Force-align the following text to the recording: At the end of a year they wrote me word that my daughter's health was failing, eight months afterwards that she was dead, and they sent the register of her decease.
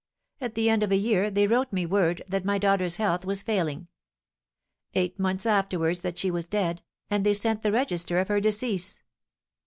At 0.41 0.55
the 0.55 0.67
end 0.67 0.81
of 0.81 0.91
a 0.91 0.95
year 0.95 1.29
they 1.29 1.45
wrote 1.45 1.71
me 1.71 1.85
word 1.85 2.23
that 2.27 2.43
my 2.43 2.57
daughter's 2.57 2.95
health 2.95 3.23
was 3.23 3.43
failing, 3.43 3.87
eight 4.95 5.19
months 5.19 5.45
afterwards 5.45 6.01
that 6.01 6.17
she 6.17 6.31
was 6.31 6.45
dead, 6.47 6.81
and 7.11 7.23
they 7.23 7.35
sent 7.35 7.61
the 7.61 7.71
register 7.71 8.17
of 8.17 8.27
her 8.27 8.39
decease. 8.39 8.99